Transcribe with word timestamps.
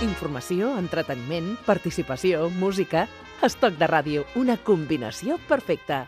Informació, 0.00 0.78
entreteniment, 0.80 1.58
participació, 1.66 2.48
música... 2.56 3.06
Estoc 3.44 3.76
de 3.80 3.86
ràdio, 3.88 4.22
una 4.36 4.58
combinació 4.60 5.38
perfecta. 5.48 6.02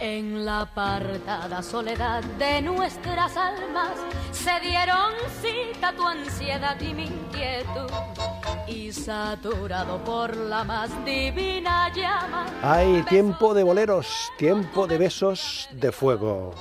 En 0.00 0.44
la 0.44 0.60
apartada 0.66 1.62
soledad 1.62 2.22
de 2.38 2.60
nuestras 2.60 3.36
almas 3.36 3.96
se 4.32 4.60
dieron 4.60 5.12
cita 5.40 5.94
tu 5.96 6.06
ansiedad 6.06 6.78
y 6.80 6.92
mi 6.92 7.06
inquietud. 7.06 8.43
Y 8.66 8.92
saturado 8.92 10.02
por 10.04 10.36
la 10.36 10.64
más 10.64 10.90
divina 11.04 11.92
llama. 11.94 12.46
Hay 12.62 13.02
tiempo 13.02 13.52
de 13.54 13.62
boleros, 13.62 14.06
tiempo 14.38 14.86
de 14.86 14.98
besos 14.98 15.68
de 15.72 15.92
fuego. 15.92 16.54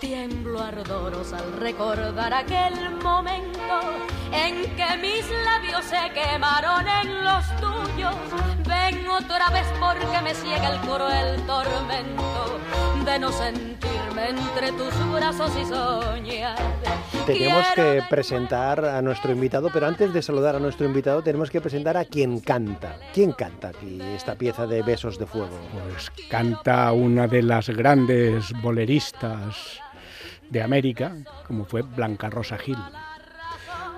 Tiemblo 0.00 0.60
ardoros 0.60 1.32
al 1.32 1.52
recordar 1.60 2.34
aquel 2.34 2.90
momento 3.02 3.80
en 4.32 4.62
que 4.76 4.96
mis 5.00 5.24
labios 5.44 5.84
se 5.84 6.10
quemaron 6.12 6.86
en 6.86 7.24
los 7.24 7.44
tuyos. 7.56 8.14
Ven 8.66 9.08
otra 9.08 9.50
vez 9.50 9.66
porque 9.80 10.20
me 10.22 10.34
ciega 10.34 10.74
el 10.74 10.80
cruel 10.80 11.40
tormento 11.46 12.60
de 13.04 13.18
no 13.18 13.30
sentirme 13.30 14.30
entre 14.30 14.72
tus 14.72 15.12
brazos 15.12 15.52
y 15.60 15.64
soñar. 15.64 16.56
Tenemos 17.26 17.66
que 17.74 18.02
presentar 18.10 18.84
a 18.84 19.00
nuestro 19.00 19.32
invitado, 19.32 19.70
pero 19.72 19.86
antes 19.86 20.12
de 20.12 20.20
saludar 20.22 20.56
a 20.56 20.58
nuestro 20.58 20.86
invitado 20.86 21.22
tenemos 21.22 21.50
que 21.50 21.60
presentar 21.60 21.96
a 21.96 22.04
quien 22.04 22.40
canta. 22.40 22.98
¿Quién 23.14 23.32
canta 23.32 23.68
aquí 23.68 24.00
esta 24.14 24.34
pieza 24.34 24.66
de 24.66 24.82
Besos 24.82 25.18
de 25.18 25.26
Fuego? 25.26 25.58
Pues 25.88 26.10
canta 26.28 26.92
una 26.92 27.26
de 27.26 27.42
las 27.42 27.68
grandes 27.70 28.52
boleristas 28.60 29.80
de 30.50 30.62
América, 30.62 31.16
como 31.46 31.64
fue 31.64 31.82
Blanca 31.82 32.30
Rosa 32.30 32.58
Gil. 32.58 32.78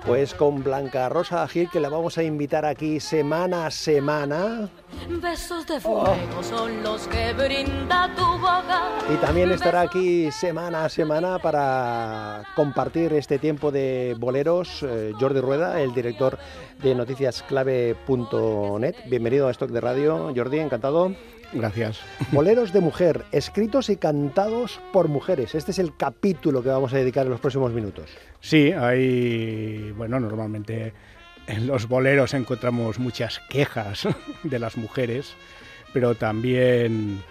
Pues 0.05 0.33
con 0.33 0.63
Blanca 0.63 1.09
Rosa 1.09 1.45
Gil, 1.47 1.69
que 1.69 1.79
la 1.81 1.89
vamos 1.89 2.17
a 2.17 2.23
invitar 2.23 2.65
aquí 2.65 3.01
semana 3.01 3.65
a 3.65 3.71
semana. 3.71 4.69
Besos 5.09 5.67
de 5.67 5.81
fuego 5.81 6.15
son 6.41 6.81
los 6.81 7.05
que 7.07 7.33
brinda 7.33 8.09
tu 8.15 8.23
boca. 8.23 8.83
Y 9.13 9.17
también 9.17 9.51
estará 9.51 9.81
aquí 9.81 10.31
semana 10.31 10.85
a 10.85 10.89
semana 10.89 11.39
para 11.39 12.43
compartir 12.55 13.11
este 13.13 13.37
tiempo 13.37 13.69
de 13.71 14.15
boleros 14.17 14.81
eh, 14.83 15.11
Jordi 15.19 15.41
Rueda, 15.41 15.81
el 15.81 15.93
director 15.93 16.39
de 16.81 16.95
noticiasclave.net. 16.95 18.95
Bienvenido 19.07 19.49
a 19.49 19.51
Stock 19.51 19.71
de 19.71 19.81
Radio, 19.81 20.31
Jordi, 20.33 20.59
encantado. 20.59 21.13
Gracias. 21.53 22.01
Boleros 22.31 22.73
de 22.73 22.81
mujer, 22.81 23.25
escritos 23.31 23.89
y 23.89 23.97
cantados 23.97 24.79
por 24.91 25.07
mujeres. 25.07 25.55
Este 25.55 25.71
es 25.71 25.79
el 25.79 25.95
capítulo 25.95 26.61
que 26.61 26.69
vamos 26.69 26.93
a 26.93 26.97
dedicar 26.97 27.25
en 27.25 27.31
los 27.31 27.39
próximos 27.39 27.71
minutos. 27.71 28.09
Sí, 28.41 28.71
hay, 28.71 29.91
bueno, 29.91 30.19
normalmente 30.19 30.93
en 31.47 31.67
los 31.67 31.87
boleros 31.87 32.33
encontramos 32.33 32.99
muchas 32.99 33.39
quejas 33.49 34.07
de 34.43 34.59
las 34.59 34.77
mujeres, 34.77 35.33
pero 35.93 36.15
también, 36.15 37.23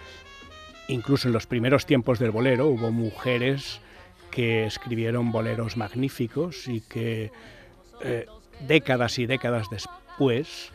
incluso 0.87 1.27
en 1.27 1.33
los 1.33 1.45
primeros 1.45 1.85
tiempos 1.85 2.19
del 2.19 2.31
bolero, 2.31 2.67
hubo 2.67 2.91
mujeres 2.91 3.79
que 4.31 4.65
escribieron 4.65 5.31
boleros 5.31 5.77
magníficos 5.77 6.67
y 6.67 6.81
que 6.81 7.31
eh, 8.01 8.25
décadas 8.67 9.19
y 9.19 9.25
décadas 9.25 9.67
después 9.69 10.71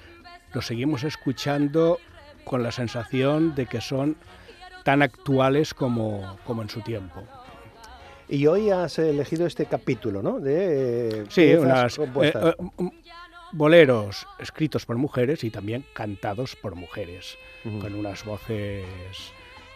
los 0.55 0.67
seguimos 0.67 1.05
escuchando 1.05 1.99
con 2.45 2.63
la 2.63 2.73
sensación 2.73 3.55
de 3.55 3.67
que 3.67 3.81
son 3.81 4.17
tan 4.85 5.03
actuales 5.03 5.75
como, 5.75 6.37
como 6.45 6.63
en 6.63 6.69
su 6.69 6.81
tiempo. 6.81 7.23
Y 8.29 8.47
hoy 8.47 8.71
has 8.71 8.99
elegido 8.99 9.47
este 9.47 9.67
capítulo, 9.67 10.23
¿no? 10.23 10.41
De 10.41 11.21
eh, 11.21 11.25
sí, 11.29 11.53
unas 11.55 11.99
eh, 11.99 12.09
eh, 12.23 12.55
boleros 13.53 14.27
escritos 14.39 14.87
por 14.87 14.97
mujeres 14.97 15.45
y 15.45 15.51
también 15.51 15.85
cantados 15.93 16.57
por 16.57 16.75
mujeres, 16.75 17.37
con 17.63 17.95
unas 17.95 18.25
voces 18.25 18.87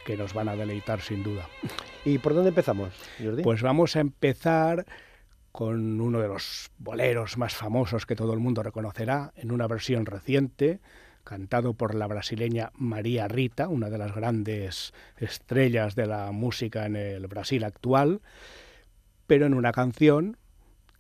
que 0.07 0.17
nos 0.17 0.33
van 0.33 0.49
a 0.49 0.57
deleitar 0.57 1.01
sin 1.01 1.23
duda. 1.23 1.47
¿Y 2.05 2.19
por 2.19 2.35
dónde 2.35 2.49
empezamos, 2.49 2.95
Jordi? 3.23 3.43
Pues 3.43 3.61
vamos 3.61 3.97
a 3.97 4.01
empezar 4.01 4.87
con 5.53 6.01
uno 6.01 6.21
de 6.21 6.29
los 6.29 6.71
boleros 6.79 7.37
más 7.39 7.55
famosos 7.55 8.07
que 8.07 8.15
todo 8.15 8.33
el 8.33 8.39
mundo 8.39 8.63
reconocerá, 8.63 9.33
en 9.37 9.51
una 9.51 9.67
versión 9.67 10.07
reciente, 10.07 10.81
cantado 11.27 11.75
por 11.75 11.95
la 11.95 12.07
brasileña 12.07 12.71
María 12.77 13.27
Rita, 13.27 13.69
una 13.69 13.91
de 13.91 13.99
las 13.99 14.15
grandes 14.15 14.95
estrellas 15.19 15.97
de 15.97 16.07
la 16.07 16.31
música 16.31 16.87
en 16.87 16.95
el 16.95 17.27
Brasil 17.27 17.65
actual, 17.65 18.23
pero 19.27 19.45
en 19.45 19.53
una 19.53 19.73
canción 19.73 20.39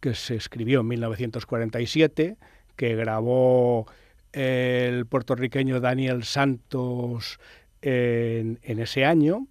que 0.01 0.15
se 0.15 0.35
escribió 0.35 0.81
en 0.81 0.89
1947, 0.89 2.37
que 2.75 2.97
grabó 2.97 3.87
el 4.33 5.07
puertorriqueño 5.07 5.81
Daniel 5.81 6.25
Santos 6.25 7.39
en, 7.81 8.59
en 8.63 8.81
ese 8.81 9.05
año, 9.05 9.47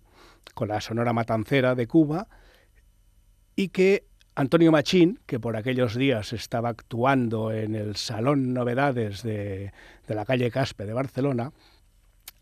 con 0.53 0.67
la 0.67 0.81
Sonora 0.81 1.13
Matancera 1.13 1.73
de 1.73 1.87
Cuba, 1.87 2.27
y 3.55 3.69
que 3.69 4.03
Antonio 4.37 4.69
Machín, 4.69 5.19
que 5.25 5.39
por 5.39 5.55
aquellos 5.55 5.95
días 5.95 6.33
estaba 6.33 6.67
actuando 6.69 7.53
en 7.53 7.73
el 7.73 7.95
Salón 7.95 8.53
Novedades 8.53 9.23
de, 9.23 9.71
la 10.07 10.25
calle 10.25 10.51
Caspe 10.51 10.85
de 10.85 10.91
Barcelona, 10.91 11.53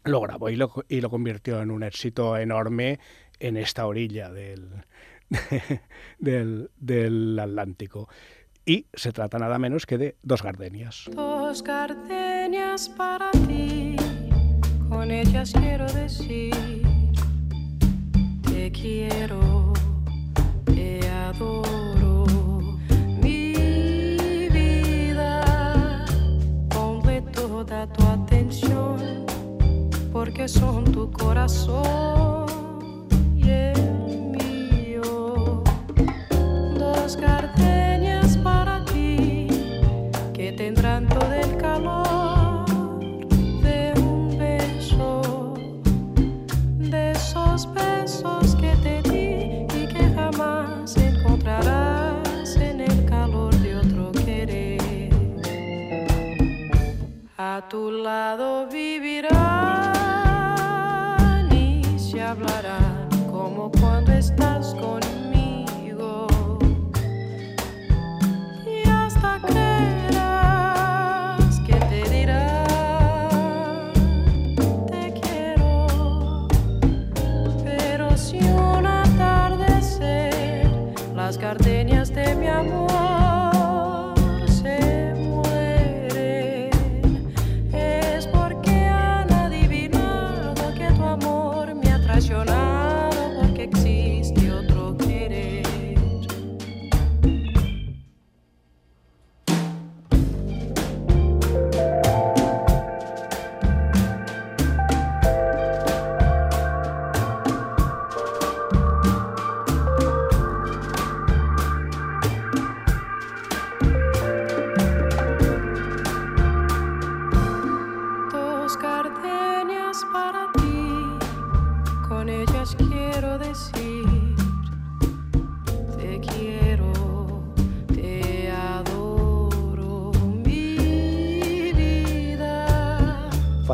lo 0.04 0.20
grabó 0.22 0.50
y 0.50 0.56
lo, 0.56 0.74
y 0.90 1.02
lo, 1.02 1.12
convirtió 1.12 1.62
en 1.62 1.70
un 1.70 1.84
éxito 1.84 2.36
enorme 2.36 3.00
en 3.40 3.58
esta 3.58 3.86
orilla 3.86 4.32
del, 4.32 4.70
del, 6.20 6.72
del, 6.78 7.38
Atlántico. 7.40 8.10
Y 8.66 8.88
se 8.94 9.12
trata 9.12 9.38
nada 9.38 9.60
menos 9.60 9.86
que 9.86 10.00
de 10.00 10.16
Dos 10.24 10.42
Gardenias. 10.42 11.12
Dos 11.14 11.62
gardenias 11.62 12.90
para 12.90 13.30
ti, 13.48 13.96
con 14.90 15.12
ellas 15.12 15.54
quiero 15.54 15.86
decir, 15.94 16.33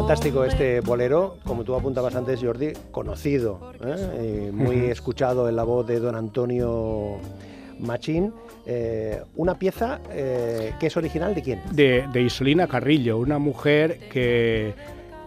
fantástico 0.09 0.43
este 0.43 0.81
bolero, 0.81 1.37
como 1.43 1.63
tú 1.63 1.75
apuntabas 1.75 2.15
antes, 2.15 2.41
Jordi, 2.41 2.73
conocido, 2.89 3.71
¿eh? 3.79 3.95
Eh, 4.17 4.51
muy 4.51 4.85
escuchado 4.85 5.47
en 5.47 5.55
la 5.55 5.63
voz 5.63 5.85
de 5.85 5.99
don 5.99 6.15
Antonio 6.15 7.19
Machín. 7.77 8.33
Eh, 8.65 9.21
una 9.35 9.59
pieza 9.59 9.99
que 10.09 10.87
es 10.87 10.97
original 10.97 11.35
de 11.35 11.43
quién? 11.43 11.61
De, 11.73 12.07
de 12.11 12.21
Isolina 12.23 12.65
Carrillo, 12.65 13.19
una 13.19 13.37
mujer 13.37 13.99
que, 14.11 14.73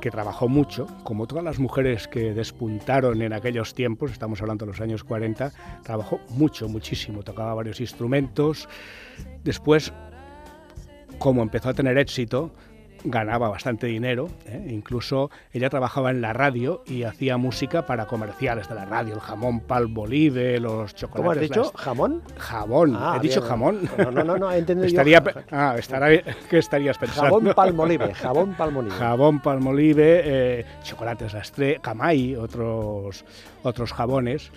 que 0.00 0.10
trabajó 0.10 0.48
mucho, 0.48 0.88
como 1.04 1.28
todas 1.28 1.44
las 1.44 1.60
mujeres 1.60 2.08
que 2.08 2.34
despuntaron 2.34 3.22
en 3.22 3.34
aquellos 3.34 3.74
tiempos, 3.74 4.10
estamos 4.10 4.42
hablando 4.42 4.66
de 4.66 4.72
los 4.72 4.80
años 4.80 5.04
40, 5.04 5.52
trabajó 5.84 6.18
mucho, 6.30 6.68
muchísimo, 6.68 7.22
tocaba 7.22 7.54
varios 7.54 7.80
instrumentos. 7.80 8.68
Después, 9.44 9.92
como 11.20 11.40
empezó 11.40 11.68
a 11.68 11.74
tener 11.74 11.98
éxito, 11.98 12.50
ganaba 13.04 13.48
bastante 13.48 13.86
dinero, 13.88 14.28
¿eh? 14.46 14.66
incluso 14.70 15.30
ella 15.52 15.68
trabajaba 15.70 16.10
en 16.10 16.20
la 16.20 16.32
radio 16.32 16.82
y 16.86 17.02
hacía 17.02 17.36
música 17.36 17.84
para 17.86 18.06
comerciales 18.06 18.68
de 18.68 18.74
la 18.74 18.84
radio, 18.84 19.14
el 19.14 19.20
jamón 19.20 19.60
Palmolive, 19.60 20.60
los 20.60 20.94
chocolates. 20.94 21.12
¿Cómo 21.16 21.30
has 21.32 21.40
dicho? 21.40 21.72
¿Jamón? 21.78 22.22
Jamón, 22.38 22.96
Ah, 22.98 23.16
he 23.18 23.20
dicho 23.20 23.40
bien. 23.40 23.48
jamón. 23.50 23.90
No, 23.98 24.10
no, 24.10 24.24
no, 24.24 24.36
no, 24.38 24.52
he 24.52 24.58
entendido 24.58 24.86
yo. 24.86 24.92
Estaría, 24.92 25.22
pe- 25.22 25.34
ah, 25.50 25.74
estará, 25.78 26.08
¿qué 26.50 26.58
estarías 26.58 26.96
pensando? 26.98 27.24
Jabón 27.24 27.52
Palmolive, 27.54 28.14
jabón 28.14 28.54
Palmolive. 28.54 28.94
Jabón 28.94 29.40
Palmolive, 29.40 30.20
eh, 30.24 30.64
chocolates 30.82 31.32
Lastre, 31.34 31.78
Camay, 31.82 32.36
otros, 32.36 33.24
otros 33.62 33.92
jabones 33.92 34.50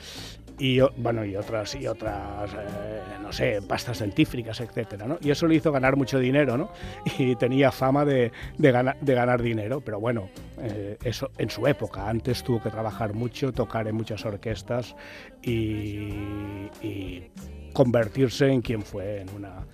y 0.57 0.79
bueno 0.97 1.25
y 1.25 1.35
otras 1.35 1.75
y 1.75 1.85
otras 1.87 2.51
eh, 2.53 3.01
no 3.21 3.31
sé 3.33 3.61
pastas 3.61 3.99
dentífricas 3.99 4.61
etcétera 4.61 5.05
¿no? 5.05 5.17
y 5.21 5.29
eso 5.31 5.47
le 5.47 5.55
hizo 5.55 5.71
ganar 5.71 5.97
mucho 5.97 6.17
dinero 6.17 6.57
¿no? 6.57 6.71
y 7.17 7.35
tenía 7.35 7.71
fama 7.71 8.05
de, 8.05 8.31
de, 8.57 8.71
gana- 8.71 8.95
de 9.01 9.13
ganar 9.13 9.41
dinero 9.41 9.81
pero 9.81 9.99
bueno 9.99 10.29
eh, 10.61 10.97
eso 11.03 11.29
en 11.37 11.49
su 11.49 11.67
época 11.67 12.07
antes 12.09 12.41
tuvo 12.43 12.61
que 12.63 12.69
trabajar 12.69 13.13
mucho 13.13 13.51
tocar 13.51 13.87
en 13.87 13.95
muchas 13.95 14.23
orquestas 14.25 14.95
y, 15.43 16.69
y 16.81 17.31
convertirse 17.73 18.47
en 18.49 18.61
quien 18.61 18.81
fue 18.81 19.21
en 19.21 19.29
una, 19.35 19.65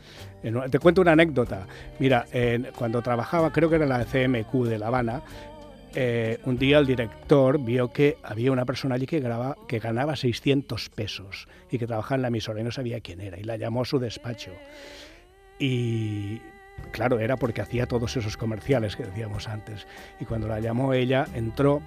en 0.43 0.55
una- 0.57 0.67
te 0.67 0.79
cuento 0.79 1.01
una 1.01 1.11
anécdota 1.11 1.67
mira 1.99 2.25
en- 2.31 2.67
cuando 2.75 3.01
trabajaba 3.01 3.51
creo 3.51 3.69
que 3.69 3.75
era 3.75 3.83
en 3.85 3.89
la 3.89 4.05
CMQ 4.05 4.65
de 4.65 4.79
La 4.79 4.87
Habana 4.87 5.21
eh, 5.95 6.39
un 6.45 6.57
día 6.57 6.77
el 6.79 6.85
director 6.87 7.59
vio 7.63 7.91
que 7.91 8.17
había 8.23 8.51
una 8.51 8.65
persona 8.65 8.95
allí 8.95 9.05
que, 9.05 9.19
graba- 9.19 9.57
que 9.67 9.79
ganaba 9.79 10.15
600 10.15 10.89
pesos 10.89 11.47
y 11.69 11.77
que 11.77 11.87
trabajaba 11.87 12.15
en 12.15 12.21
la 12.23 12.27
emisora 12.29 12.61
y 12.61 12.63
no 12.63 12.71
sabía 12.71 12.99
quién 13.01 13.21
era 13.21 13.39
y 13.39 13.43
la 13.43 13.57
llamó 13.57 13.81
a 13.81 13.85
su 13.85 13.99
despacho. 13.99 14.51
Y 15.59 16.39
claro, 16.91 17.19
era 17.19 17.37
porque 17.37 17.61
hacía 17.61 17.85
todos 17.87 18.17
esos 18.17 18.37
comerciales 18.37 18.95
que 18.95 19.03
decíamos 19.03 19.47
antes. 19.47 19.85
Y 20.19 20.25
cuando 20.25 20.47
la 20.47 20.59
llamó 20.59 20.93
ella, 20.93 21.27
entró, 21.35 21.81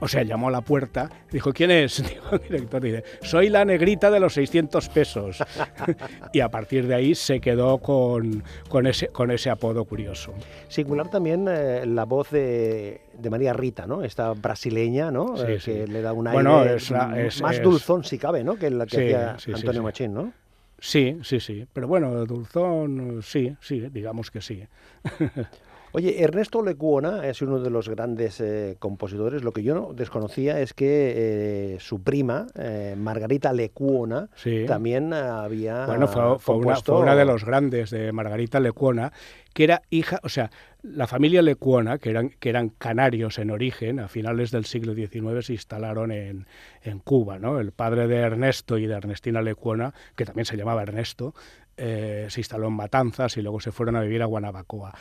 o 0.00 0.08
sea, 0.08 0.22
llamó 0.22 0.48
a 0.48 0.50
la 0.50 0.60
puerta, 0.60 1.10
dijo, 1.30 1.52
¿quién 1.52 1.70
es? 1.70 2.02
Dijo 2.08 2.36
el 2.36 2.40
director, 2.42 2.82
dice, 2.82 3.04
soy 3.22 3.48
la 3.48 3.64
negrita 3.64 4.10
de 4.10 4.20
los 4.20 4.34
600 4.34 4.88
pesos. 4.90 5.42
y 6.32 6.40
a 6.40 6.48
partir 6.48 6.86
de 6.86 6.94
ahí 6.94 7.14
se 7.14 7.40
quedó 7.40 7.78
con, 7.78 8.42
con, 8.68 8.86
ese, 8.86 9.08
con 9.08 9.30
ese 9.30 9.50
apodo 9.50 9.84
curioso. 9.84 10.32
Singular 10.68 11.08
también 11.10 11.46
eh, 11.50 11.84
la 11.86 12.04
voz 12.04 12.30
de, 12.30 13.00
de 13.18 13.30
María 13.30 13.52
Rita, 13.52 13.86
¿no? 13.86 14.02
Esta 14.04 14.32
brasileña, 14.34 15.10
¿no? 15.10 15.36
Sí, 15.36 15.44
Eh, 15.48 15.60
sí. 15.60 15.72
que 15.72 15.86
le 15.86 16.00
da 16.02 16.12
un 16.12 16.24
Bueno, 16.30 16.60
aire 16.60 16.76
es 16.76 16.90
la- 16.90 17.20
es- 17.20 17.42
más 17.42 17.56
es- 17.56 17.62
dulzón, 17.62 18.04
si 18.04 18.18
cabe, 18.18 18.44
¿no? 18.44 18.56
Que 18.56 18.70
la 18.70 18.86
que 18.86 18.96
Sí, 19.08 19.12
hacía 19.14 19.54
Antonio. 19.56 19.82
Machín, 19.82 20.14
¿no? 20.14 20.32
Sí, 20.80 21.18
sí, 21.24 21.40
sí. 21.40 21.66
Pero 21.72 21.88
bueno, 21.88 22.24
Dulzón, 22.24 23.20
sí, 23.24 23.52
sí, 23.60 23.80
digamos 23.92 24.30
que 24.30 24.40
sí. 24.40 24.62
Oye, 25.92 26.22
Ernesto 26.22 26.62
Lecuona 26.62 27.26
es 27.26 27.40
uno 27.40 27.60
de 27.60 27.70
los 27.70 27.88
grandes 27.88 28.40
eh, 28.40 28.76
compositores. 28.78 29.42
Lo 29.42 29.52
que 29.52 29.62
yo 29.62 29.74
no 29.74 29.92
desconocía 29.94 30.60
es 30.60 30.74
que 30.74 31.14
eh, 31.16 31.76
su 31.80 32.02
prima, 32.02 32.46
eh, 32.58 32.94
Margarita 32.96 33.52
Lecuona, 33.52 34.28
Sí. 34.36 34.64
también 34.66 35.12
había 35.14 35.86
Bueno, 35.86 36.06
fue, 36.06 36.38
fue 36.38 36.56
una, 36.56 36.64
compuesto- 36.66 36.92
fue 36.92 37.02
una 37.02 37.16
de 37.16 37.24
los 37.24 37.44
grandes 37.44 37.90
de 37.90 38.12
Margarita 38.12 38.60
Lecuona, 38.60 39.12
que 39.58 39.64
era 39.64 39.82
hija, 39.90 40.20
o 40.22 40.28
sea, 40.28 40.52
la 40.82 41.08
familia 41.08 41.42
Lecuona, 41.42 41.98
que 41.98 42.10
eran, 42.10 42.28
que 42.28 42.48
eran 42.48 42.68
canarios 42.68 43.40
en 43.40 43.50
origen, 43.50 43.98
a 43.98 44.06
finales 44.06 44.52
del 44.52 44.66
siglo 44.66 44.94
XIX 44.94 45.44
se 45.44 45.54
instalaron 45.54 46.12
en, 46.12 46.46
en 46.80 47.00
Cuba, 47.00 47.40
¿no? 47.40 47.58
El 47.58 47.72
padre 47.72 48.06
de 48.06 48.18
Ernesto 48.18 48.78
y 48.78 48.86
de 48.86 48.94
Ernestina 48.94 49.42
Lecuona, 49.42 49.94
que 50.14 50.24
también 50.24 50.44
se 50.44 50.56
llamaba 50.56 50.82
Ernesto, 50.82 51.34
eh, 51.76 52.28
se 52.30 52.38
instaló 52.38 52.68
en 52.68 52.74
Matanzas 52.74 53.36
y 53.36 53.42
luego 53.42 53.58
se 53.58 53.72
fueron 53.72 53.96
a 53.96 54.00
vivir 54.00 54.22
a 54.22 54.26
Guanabacoa, 54.26 54.96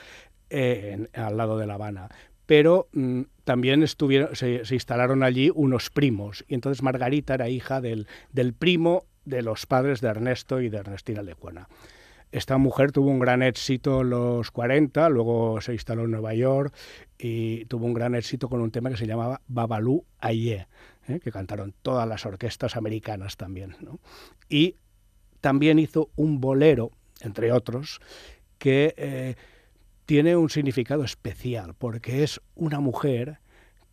eh, 0.49 1.07
al 1.13 1.37
lado 1.37 1.59
de 1.59 1.67
La 1.67 1.75
Habana. 1.75 2.09
Pero 2.47 2.87
mm, 2.93 3.21
también 3.43 3.83
estuvieron, 3.83 4.35
se, 4.35 4.65
se 4.65 4.73
instalaron 4.73 5.21
allí 5.21 5.51
unos 5.53 5.91
primos, 5.91 6.45
y 6.47 6.55
entonces 6.55 6.81
Margarita 6.81 7.35
era 7.35 7.47
hija 7.47 7.79
del, 7.79 8.07
del 8.31 8.55
primo 8.55 9.05
de 9.23 9.43
los 9.43 9.67
padres 9.67 10.01
de 10.01 10.07
Ernesto 10.07 10.61
y 10.61 10.69
de 10.69 10.77
Ernestina 10.79 11.21
Lecuona. 11.21 11.67
Esta 12.31 12.57
mujer 12.57 12.91
tuvo 12.91 13.09
un 13.09 13.19
gran 13.19 13.41
éxito 13.41 14.01
en 14.01 14.09
los 14.09 14.51
40, 14.51 15.09
luego 15.09 15.61
se 15.61 15.73
instaló 15.73 16.03
en 16.03 16.11
Nueva 16.11 16.33
York 16.33 16.73
y 17.17 17.65
tuvo 17.65 17.85
un 17.85 17.93
gran 17.93 18.15
éxito 18.15 18.49
con 18.49 18.61
un 18.61 18.71
tema 18.71 18.89
que 18.89 18.97
se 18.97 19.07
llamaba 19.07 19.41
Babalú 19.47 20.03
Aye, 20.19 20.67
¿eh? 21.07 21.19
que 21.19 21.31
cantaron 21.31 21.73
todas 21.81 22.07
las 22.07 22.25
orquestas 22.25 22.75
americanas 22.75 23.37
también. 23.37 23.75
¿no? 23.79 23.99
Y 24.49 24.75
también 25.39 25.79
hizo 25.79 26.09
un 26.15 26.41
bolero, 26.41 26.91
entre 27.21 27.51
otros, 27.53 28.01
que 28.57 28.93
eh, 28.97 29.35
tiene 30.05 30.35
un 30.35 30.49
significado 30.49 31.03
especial, 31.03 31.75
porque 31.75 32.23
es 32.23 32.41
una 32.55 32.79
mujer 32.79 33.39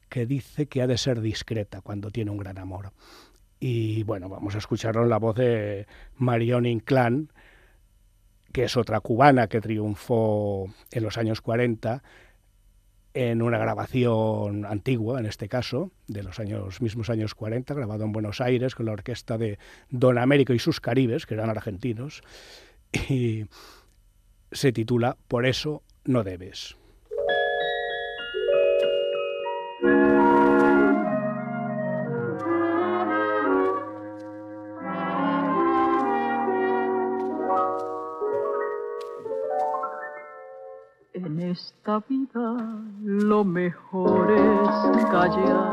que 0.09 0.27
dice 0.27 0.67
que 0.67 0.83
ha 0.83 0.87
de 0.87 0.99
ser 0.99 1.21
discreta 1.21 1.81
cuando 1.81 2.11
tiene 2.11 2.31
un 2.31 2.39
gran 2.39 2.59
amor. 2.59 2.93
Y 3.61 4.03
bueno, 4.03 4.29
vamos 4.29 4.55
a 4.55 4.59
escucharlo 4.59 5.05
la 5.07 5.19
voz 5.19 5.37
de 5.37 5.87
Marion 6.17 6.67
Inclán, 6.67 7.33
que 8.55 8.63
es 8.63 8.77
otra 8.77 9.01
cubana 9.01 9.49
que 9.49 9.61
triunfó 9.61 10.73
en 10.93 11.03
los 11.03 11.19
años 11.19 11.41
40 11.41 12.05
en 13.13 13.43
una 13.43 13.59
grabación 13.59 14.65
antigua, 14.65 15.19
en 15.19 15.27
este 15.27 15.49
caso, 15.49 15.91
de 16.07 16.23
los 16.23 16.39
años, 16.39 16.81
mismos 16.81 17.11
años 17.11 17.35
40, 17.35 17.75
grabado 17.75 18.05
en 18.05 18.13
Buenos 18.13 18.41
Aires 18.41 18.77
con 18.77 18.87
la 18.87 18.93
orquesta 18.93 19.39
de 19.39 19.59
Don 19.91 20.19
Américo 20.19 20.53
y 20.53 20.61
sus 20.61 20.81
Caribes, 20.81 21.27
que 21.27 21.35
eran 21.35 21.51
argentinos, 21.51 22.23
y 23.11 23.47
se 24.53 24.71
titula 24.71 25.17
Por 25.27 25.47
eso 25.47 25.83
no 26.05 26.23
debes. 26.23 26.77
Esta 41.95 42.05
vida 42.09 42.57
lo 43.03 43.45
mejor 43.45 44.31
es 44.31 45.05
callar 45.07 45.71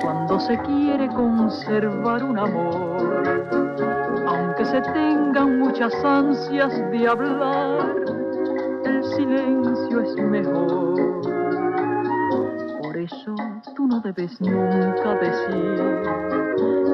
cuando 0.00 0.40
se 0.40 0.58
quiere 0.62 1.08
conservar 1.08 2.24
un 2.24 2.38
amor. 2.38 3.22
Aunque 4.26 4.64
se 4.64 4.80
tengan 4.80 5.60
muchas 5.60 5.94
ansias 6.04 6.72
de 6.90 7.06
hablar, 7.06 7.94
el 8.84 9.04
silencio 9.04 10.00
es 10.00 10.16
mejor. 10.16 11.20
Por 12.82 12.96
eso 12.96 13.34
tú 13.76 13.86
no 13.86 14.00
debes 14.00 14.40
nunca 14.40 15.14
decir 15.20 16.02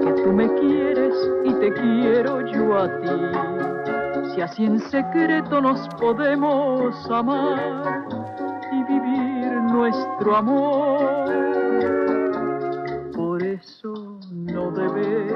que 0.02 0.22
tú 0.22 0.32
me 0.32 0.52
quieres 0.54 1.14
y 1.44 1.54
te 1.54 1.72
quiero 1.72 2.40
yo 2.46 2.76
a 2.76 3.00
ti. 3.00 3.79
Si 4.34 4.40
así 4.40 4.64
en 4.64 4.78
secreto 4.78 5.60
nos 5.60 5.88
podemos 6.00 6.94
amar 7.10 8.04
y 8.70 8.84
vivir 8.84 9.52
nuestro 9.72 10.36
amor. 10.36 11.24
Por 13.14 13.42
eso 13.42 13.92
no 14.30 14.70
debes 14.70 15.32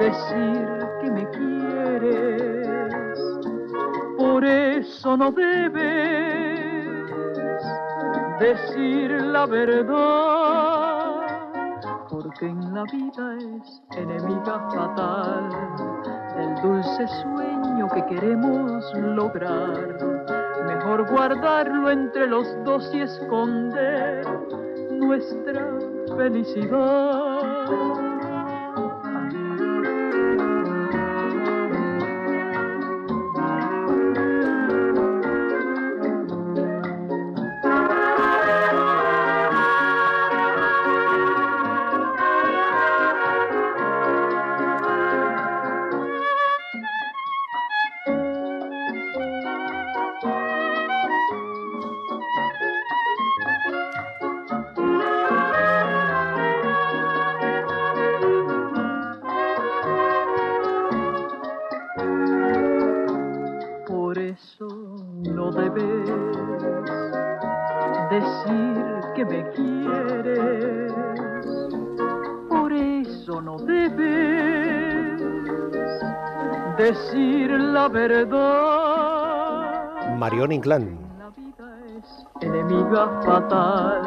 decir 0.00 0.68
que 1.00 1.10
me 1.10 1.28
quieres. 1.30 2.68
Por 4.18 4.44
eso 4.44 5.16
no 5.16 5.32
debes 5.32 6.92
decir 8.38 9.10
la 9.22 9.46
verdad. 9.46 11.01
Porque 12.32 12.46
en 12.46 12.74
la 12.74 12.84
vida 12.84 13.36
es 13.36 13.82
enemiga 13.94 14.70
fatal 14.70 15.50
del 16.34 16.62
dulce 16.62 17.06
sueño 17.08 17.88
que 17.92 18.06
queremos 18.06 18.90
lograr. 18.94 19.98
Mejor 20.66 21.10
guardarlo 21.10 21.90
entre 21.90 22.26
los 22.26 22.46
dos 22.64 22.90
y 22.94 23.00
esconder 23.00 24.26
nuestra 24.92 25.78
felicidad. 26.16 28.11
Me 69.24 69.48
quieres. 69.50 70.92
Por 72.48 72.72
eso 72.72 73.40
no 73.40 73.58
debes 73.58 75.22
decir 76.76 77.50
la 77.50 77.88
verdad. 77.88 79.02
Marion 80.18 80.52
Inclán. 80.52 80.98
La 81.18 81.30
vida 81.30 81.76
es 81.98 82.26
enemiga 82.40 83.20
fatal 83.22 84.02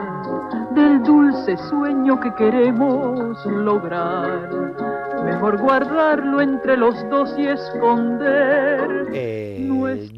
del 0.72 1.04
dulce 1.04 1.58
sueño 1.70 2.20
que 2.20 2.34
queremos 2.36 3.46
lograr. 3.46 4.50
Mejor 5.26 5.58
guardarlo 5.60 6.42
entre 6.42 6.78
los 6.78 6.96
dos 7.10 7.34
y 7.38 7.48
esconder. 7.48 9.08
Eh, 9.14 9.68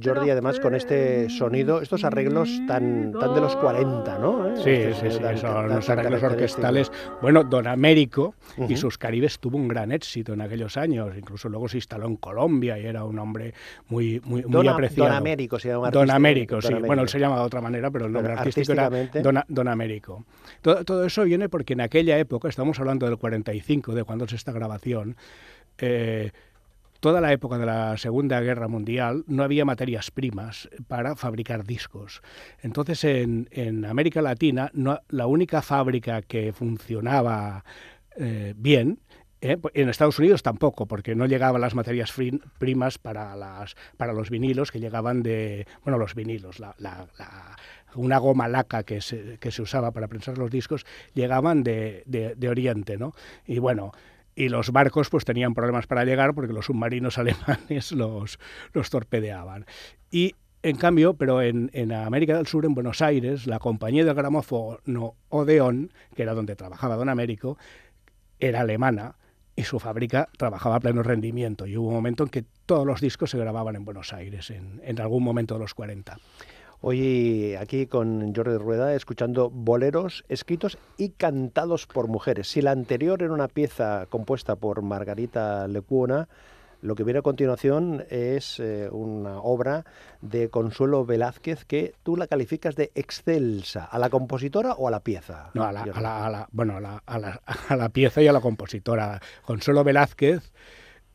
Jordi, 0.03 0.29
además 0.29 0.59
con 0.59 0.75
este 0.75 1.29
sonido, 1.29 1.81
estos 1.81 2.03
arreglos 2.03 2.49
tan, 2.67 3.11
tan 3.13 3.33
de 3.33 3.41
los 3.41 3.55
40, 3.57 4.19
¿no? 4.19 4.55
Sí, 4.57 4.69
Este 4.69 5.09
sí, 5.09 5.17
sí, 5.17 5.19
tan- 5.21 5.37
son 5.37 5.53
tan 5.67 5.75
los 5.75 5.89
arreglos 5.89 6.23
orquestales. 6.23 6.91
Bueno, 7.21 7.43
Don 7.43 7.67
Américo 7.67 8.35
y 8.69 8.75
sus 8.77 8.97
Caribes 8.97 9.39
tuvo 9.39 9.57
un 9.57 9.67
gran 9.67 9.91
éxito 9.91 10.33
en 10.33 10.41
aquellos 10.41 10.77
años. 10.77 11.09
Incluso 11.17 11.49
luego 11.49 11.67
se 11.67 11.77
instaló 11.77 12.07
en 12.07 12.17
Colombia 12.17 12.77
y 12.79 12.85
era 12.85 13.03
un 13.03 13.17
hombre 13.19 13.53
muy, 13.89 14.21
muy, 14.25 14.43
muy 14.43 14.51
Don, 14.51 14.67
apreciado. 14.69 15.09
Don 15.09 15.17
Américo 15.17 15.59
se 15.59 15.69
llama. 15.69 15.89
Don 15.91 16.09
Américo, 16.11 16.55
Don 16.55 16.61
sí. 16.61 16.67
Américo. 16.69 16.87
Bueno, 16.87 17.01
él 17.03 17.09
se 17.09 17.19
llama 17.19 17.35
de 17.37 17.41
otra 17.41 17.61
manera, 17.61 17.91
pero 17.91 18.05
el 18.05 18.11
nombre 18.11 18.29
Pero 18.31 18.39
artístico 18.41 18.71
era 18.73 18.85
artísticamente- 18.87 19.21
Don, 19.21 19.39
Don 19.47 19.67
Américo. 19.67 20.25
Todo, 20.61 20.83
todo 20.85 21.05
eso 21.05 21.23
viene 21.23 21.49
porque 21.49 21.73
en 21.73 21.81
aquella 21.81 22.17
época, 22.17 22.47
estamos 22.49 22.79
hablando 22.79 23.05
del 23.05 23.17
45, 23.17 23.93
de 23.93 24.03
cuando 24.03 24.25
es 24.25 24.33
esta 24.33 24.51
grabación, 24.51 24.96
eh, 25.77 26.31
toda 26.99 27.21
la 27.21 27.31
época 27.31 27.57
de 27.57 27.65
la 27.65 27.97
Segunda 27.97 28.41
Guerra 28.41 28.67
Mundial 28.67 29.23
no 29.27 29.43
había 29.43 29.65
materias 29.65 30.11
primas 30.11 30.69
para 30.87 31.15
fabricar 31.15 31.63
discos. 31.63 32.21
Entonces, 32.61 33.03
en, 33.03 33.85
América 33.85 34.21
Latina, 34.21 34.71
la 35.09 35.27
única 35.27 35.61
fábrica 35.61 36.21
que 36.21 36.53
funcionaba 36.53 37.63
eh, 38.17 38.53
bien 38.57 38.99
¿eh? 39.41 39.57
En 39.75 39.89
Estados 39.89 40.17
Unidos 40.17 40.41
tampoco, 40.41 40.87
porque 40.87 41.13
no 41.15 41.27
llegaban 41.27 41.61
las 41.61 41.75
materias 41.75 42.11
primas 42.57 42.97
para, 42.97 43.35
las, 43.35 43.75
para 43.95 44.13
los 44.13 44.31
vinilos 44.31 44.71
que 44.71 44.79
llegaban 44.79 45.21
de, 45.21 45.67
bueno, 45.83 45.99
los 45.99 46.15
vinilos, 46.15 46.57
una 47.95 48.17
goma 48.17 48.47
laca 48.47 48.83
que 48.83 49.01
se, 49.01 49.37
que 49.39 49.51
se 49.51 49.61
usaba 49.61 49.91
para 49.91 50.07
prensar 50.07 50.37
los 50.39 50.49
discos, 50.51 50.85
llegaban 51.13 51.63
de, 51.63 52.03
de- 52.05 52.33
de 52.35 52.49
Oriente, 52.49 52.97
¿no? 52.97 53.13
Y 53.45 53.59
bueno, 53.59 53.91
y 54.37 54.49
los 54.49 54.71
barcos 54.71 55.09
pues 55.09 55.25
tenían 55.25 55.55
problemas 55.55 55.87
para 55.87 56.05
llegar 56.05 56.35
porque 56.35 56.53
los 56.53 56.67
submarinos 56.67 57.17
alemanes 57.17 57.91
los, 57.91 58.37
torpedeaban. 58.89 59.65
Y 60.11 60.35
en 60.61 60.77
cambio, 60.77 61.15
pero 61.15 61.41
en, 61.41 61.91
América 61.91 62.37
del 62.37 62.45
Sur, 62.45 62.65
en 62.65 62.75
Buenos 62.75 63.01
Aires, 63.01 63.47
la 63.47 63.57
compañía 63.57 64.05
del 64.05 64.13
gramófono 64.13 65.15
Odeón, 65.29 65.91
que 66.15 66.21
era 66.21 66.35
donde 66.35 66.55
trabajaba 66.55 66.95
Don 66.95 67.09
Américo, 67.09 67.57
era 68.39 68.61
alemana 68.61 69.15
y 69.55 69.63
su 69.63 69.79
fábrica 69.79 70.29
trabajaba 70.37 70.75
a 70.75 70.79
pleno 70.79 71.01
rendimiento. 71.01 71.65
Y 71.65 71.75
hubo 71.75 71.87
un 71.87 71.95
momento 71.95 72.23
en 72.23 72.29
que 72.29 72.45
todos 72.67 72.85
los 72.85 73.01
discos 73.01 73.31
se 73.31 73.39
grababan 73.39 73.75
en 73.75 73.85
Buenos 73.85 74.13
Aires, 74.13 74.51
en 74.51 75.01
algún 75.01 75.23
momento 75.23 75.55
de 75.55 75.61
los 75.61 75.73
40. 75.73 76.15
Hoy 76.81 77.55
aquí 77.55 77.87
con 77.87 78.33
Jordi 78.35 78.57
Rueda 78.57 78.93
escuchando 78.93 79.49
boleros 79.49 80.23
escritos 80.29 80.77
y 80.97 81.09
cantados 81.09 81.87
por 81.87 82.07
mujeres. 82.07 82.49
Si 82.49 82.61
la 82.61 82.71
anterior 82.71 83.23
era 83.23 83.33
una 83.33 83.47
pieza 83.47 84.05
compuesta 84.09 84.55
por 84.55 84.83
Margarita 84.83 85.67
Lecuona, 85.67 86.27
lo 86.83 86.93
que 86.93 87.03
viene 87.03 87.19
a 87.19 87.23
continuación 87.23 88.05
es 88.11 88.59
eh, 88.59 88.87
una 88.91 89.39
obra 89.39 89.85
de 90.21 90.49
Consuelo 90.49 91.03
Velázquez 91.03 91.65
que 91.65 91.95
tú 92.03 92.15
la 92.15 92.27
calificas 92.27 92.75
de 92.75 92.91
excelsa. 92.93 93.83
¿A 93.85 93.97
la 93.97 94.11
compositora 94.11 94.73
o 94.73 94.87
a 94.87 94.91
la 94.91 94.99
pieza? 94.99 95.49
No, 95.55 95.63
a 95.63 95.71
la, 95.71 95.81
a 95.81 96.01
la- 96.01 96.25
a 96.27 96.29
la- 96.29 96.47
bueno, 96.51 96.77
a 96.77 96.79
la, 96.79 97.01
a 97.07 97.17
la- 97.17 97.41
a 97.69 97.75
la 97.75 97.89
pieza 97.89 98.21
y 98.21 98.27
a 98.27 98.31
la 98.33 98.41
compositora. 98.41 99.19
Consuelo 99.43 99.83
Velázquez 99.83 100.51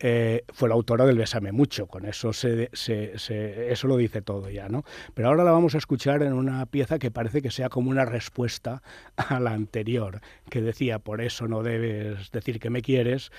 eh, 0.05 0.43
fue 0.53 0.69
la 0.69 0.75
autora 0.75 1.07
del 1.07 1.17
Bésame 1.17 1.53
Mucho, 1.53 1.87
con 1.87 2.05
eso, 2.07 2.33
se, 2.33 2.69
se- 2.73 3.17
se- 3.19 3.71
eso 3.73 3.87
lo 3.87 3.97
dice 3.97 4.21
todo 4.21 4.51
ya, 4.51 4.69
¿no? 4.69 4.83
Pero 5.15 5.29
ahora 5.29 5.45
la 5.45 5.53
vamos 5.53 5.77
a 5.77 5.79
escuchar 5.79 6.23
en 6.25 6.33
una 6.33 6.67
pieza 6.67 6.99
que 6.99 7.13
parece 7.13 7.41
que 7.41 7.53
sea 7.53 7.69
como 7.69 7.89
una 7.91 8.05
respuesta 8.05 8.83
a 9.17 9.39
la 9.39 9.53
anterior, 9.53 10.21
que 10.51 10.61
decía, 10.61 10.99
por 10.99 11.21
eso 11.21 11.47
no 11.47 11.63
debes 11.63 12.33
decir 12.33 12.59
que 12.59 12.69
me 12.69 12.83
quieres, 12.83 13.31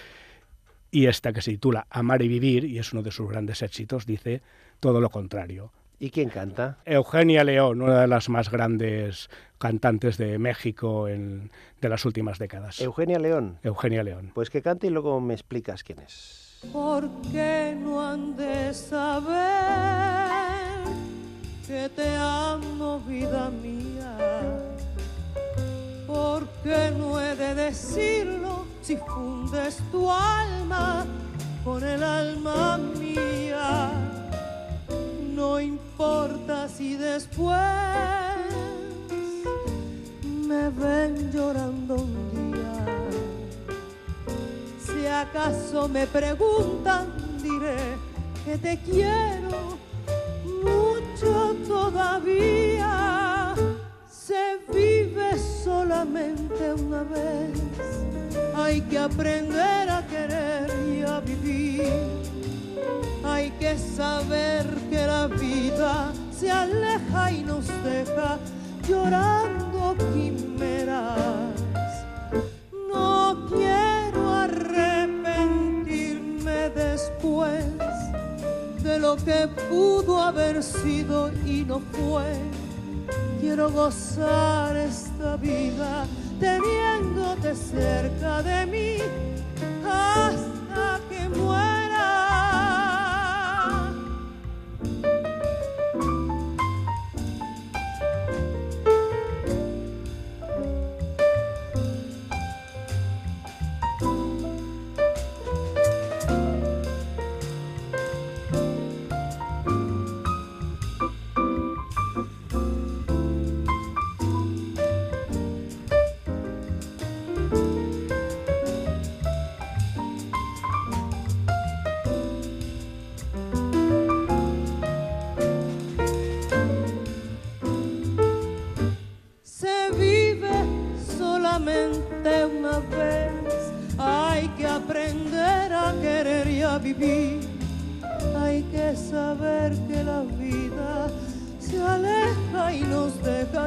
y 0.90 1.08
esta 1.08 1.34
que 1.34 1.42
se 1.42 1.52
titula 1.52 1.86
Amar 1.90 2.22
y 2.22 2.28
Vivir, 2.30 2.64
y 2.66 2.80
es 2.80 2.94
uno 2.94 3.02
de 3.04 3.12
sus 3.12 3.30
grandes 3.30 3.62
éxitos, 3.62 4.06
dice 4.06 4.42
todo 4.80 5.02
lo 5.02 5.10
contrario. 5.10 5.72
¿Y 6.00 6.10
quién 6.12 6.30
canta? 6.30 6.80
Eugenia 6.86 7.44
León, 7.44 7.82
una 7.82 8.02
de 8.02 8.08
las 8.08 8.28
más 8.30 8.50
grandes 8.52 9.30
cantantes 9.58 10.18
de 10.18 10.38
México 10.38 11.08
en- 11.08 11.50
de 11.82 11.90
las 11.90 12.04
últimas 12.06 12.40
décadas. 12.40 12.82
Eugenia 12.82 13.20
León. 13.20 13.58
Eugenia 13.64 14.04
León. 14.04 14.32
Pues 14.34 14.50
que 14.50 14.62
cante 14.62 14.88
y 14.88 14.90
luego 14.90 15.20
me 15.22 15.34
explicas 15.34 15.84
quién 15.84 16.00
es. 16.00 16.43
¿Por 16.72 17.10
qué 17.32 17.78
no 17.80 18.02
han 18.02 18.36
de 18.36 18.74
saber 18.74 19.34
que 21.68 21.90
te 21.90 22.16
amo, 22.16 23.00
vida 23.08 23.50
mía? 23.50 24.18
¿Por 26.08 26.48
qué 26.64 26.92
no 26.98 27.20
he 27.20 27.36
de 27.36 27.56
decirlo 27.56 28.66
si 28.82 28.98
fundes 28.98 29.78
tu 29.92 30.10
alma 30.10 31.06
con 31.64 31.84
el 31.84 32.04
alma 32.04 32.78
mía? 32.78 33.92
No 35.36 35.60
importa 35.60 36.70
si 36.70 36.96
después 36.96 37.58
me 40.24 40.70
ven 40.70 41.32
llorando 41.32 41.96
un 41.96 42.32
día. 42.32 42.43
Si 45.04 45.10
acaso 45.10 45.90
me 45.90 46.08
preguntan, 46.08 47.08
diré 47.42 47.98
que 48.46 48.58
te 48.58 48.80
quiero 48.80 49.78
mucho 50.64 51.58
todavía. 51.68 53.54
Se 54.10 54.60
vive 54.74 55.38
solamente 55.38 56.74
una 56.76 57.04
vez. 57.04 57.52
Hay 58.56 58.80
que 58.84 58.98
aprender 58.98 59.90
a 59.90 60.08
querer 60.08 60.72
y 60.88 61.02
a 61.02 61.20
vivir. 61.20 61.84
Hay 63.26 63.52
que 63.60 63.78
saber 63.78 64.66
que 64.90 65.06
la 65.06 65.28
vida 65.28 66.14
se 66.32 66.50
aleja 66.50 67.30
y 67.30 67.44
nos 67.44 67.68
deja 67.84 68.40
llorando 68.88 69.98
quimeras. 70.14 71.63
Lo 79.04 79.18
que 79.18 79.50
pudo 79.70 80.22
haber 80.22 80.64
sido 80.64 81.30
y 81.46 81.66
no 81.66 81.82
fue. 81.92 82.38
Quiero 83.42 83.70
gozar 83.70 84.78
esta 84.78 85.36
vida 85.36 86.08
teniéndote 86.40 87.54
cerca 87.54 88.42
de 88.42 88.66
mí 88.66 88.98
hasta 89.86 91.02
que 91.10 91.28
muera. 91.28 91.73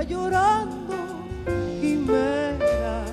Llorando 0.08 0.94
quimeras. 1.80 3.10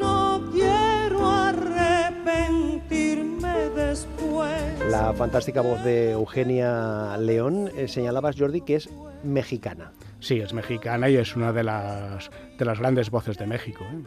No 0.00 0.48
quiero 0.52 1.28
arrepentirme 1.28 3.70
después. 3.74 4.78
La 4.90 5.12
fantástica 5.12 5.60
voz 5.60 5.82
de 5.84 6.12
Eugenia 6.12 7.16
León, 7.18 7.70
eh, 7.76 7.88
señalabas, 7.88 8.36
Jordi, 8.38 8.60
que 8.60 8.76
es 8.76 8.88
mexicana. 9.22 9.92
Sí, 10.20 10.40
es 10.40 10.52
mexicana 10.52 11.08
y 11.08 11.16
es 11.16 11.34
una 11.36 11.52
de 11.52 11.64
las, 11.64 12.30
de 12.58 12.64
las 12.64 12.78
grandes 12.78 13.10
voces 13.10 13.36
de 13.36 13.46
México. 13.46 13.84
¿eh? 13.84 14.02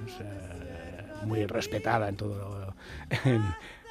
muy 1.25 1.45
respetada 1.45 2.09
en 2.09 2.15
todo, 2.15 2.73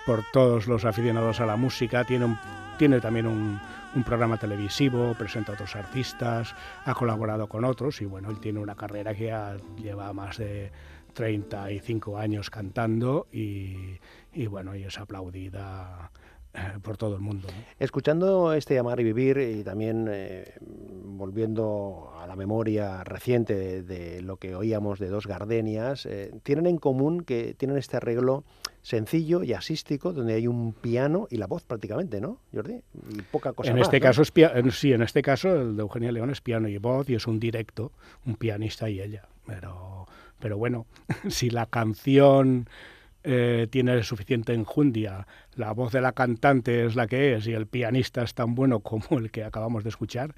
por 0.07 0.25
todos 0.33 0.67
los 0.67 0.85
aficionados 0.85 1.41
a 1.41 1.47
la 1.47 1.57
música. 1.57 2.05
Tiene, 2.05 2.37
tiene 2.79 3.01
también 3.01 3.27
un, 3.27 3.61
un, 3.95 4.05
programa 4.05 4.37
televisivo, 4.37 5.15
presenta 5.15 5.53
a 5.53 5.55
otros 5.55 5.77
artistas, 5.77 6.55
ha 6.85 6.95
colaborado 6.95 7.49
con 7.49 7.65
otros 7.65 8.01
y 8.01 8.05
bueno, 8.05 8.31
él 8.31 8.41
tiene 8.41 8.61
una 8.61 8.75
carrera 8.75 9.15
que 9.15 9.35
lleva 9.77 10.13
más 10.13 10.39
de 10.39 10.71
35 11.15 12.19
años 12.19 12.51
cantando 12.51 13.27
y, 13.33 13.99
y 14.33 14.47
bueno, 14.47 14.75
y 14.77 14.85
es 14.85 14.99
aplaudida 14.99 16.11
por 16.83 16.97
todo 16.97 17.15
el 17.15 17.21
mundo. 17.21 17.49
Escuchando 17.79 18.53
este 18.53 18.79
Amar 18.79 19.01
y 19.01 19.05
Vivir 19.05 19.39
y 19.39 19.65
también 19.65 20.09
eh, 20.11 20.55
volviendo 20.61 22.13
a 22.19 22.27
la 22.27 22.37
memoria 22.37 23.05
reciente 23.05 23.83
de, 23.83 24.23
lo 24.23 24.37
que 24.37 24.55
oíamos 24.55 24.99
de 24.99 25.09
Dos 25.09 25.27
Gardenias, 25.27 26.07
eh, 26.07 26.33
tienen 26.43 26.67
en 26.67 26.79
común 26.79 27.23
que 27.23 27.55
tienen 27.55 27.77
este 27.77 27.97
arreglo 27.97 28.45
sencillo 28.83 29.43
y 29.43 29.53
asístico, 29.53 30.13
donde 30.13 30.35
hay 30.35 30.47
un 30.47 30.73
piano 30.73 31.27
y 31.31 31.37
la 31.37 31.47
voz 31.47 31.65
prácticamente, 31.65 32.21
¿no, 32.21 32.41
Jordi? 32.55 32.81
Y 33.11 33.23
poca 33.23 33.53
cosa 33.53 33.71
en 33.71 33.79
Este 33.79 34.01
caso 34.01 34.23
es 34.23 34.33
sí, 34.73 34.93
en 34.93 35.03
este 35.03 35.23
caso 35.23 35.55
el 35.55 35.77
de 35.77 35.83
Eugenia 35.83 36.13
León 36.13 36.31
es 36.31 36.41
piano 36.41 36.69
y 36.69 36.79
voz 36.79 37.09
y 37.11 37.15
es 37.15 37.27
un 37.27 37.39
directo, 37.41 37.93
un 38.25 38.37
pianista 38.37 38.89
y 38.89 39.01
ella. 39.01 39.29
Pero, 39.47 40.07
pero 40.39 40.57
bueno, 40.57 40.87
si 41.29 41.51
la 41.51 41.67
canción 41.67 42.69
eh, 43.25 43.67
tiene 43.71 44.03
suficiente 44.03 44.55
enjundia, 44.55 45.27
la 45.55 45.73
voz 45.73 45.93
de 45.93 46.01
la 46.01 46.13
cantante 46.13 46.87
es 46.87 46.95
la 46.97 47.07
que 47.07 47.35
es 47.35 47.47
y 47.47 47.53
el 47.53 47.67
pianista 47.67 48.23
es 48.23 48.35
tan 48.35 48.55
bueno 48.55 48.81
como 48.81 49.19
el 49.19 49.31
que 49.31 49.45
acabamos 49.45 49.83
de 49.85 49.91
escuchar, 49.91 50.35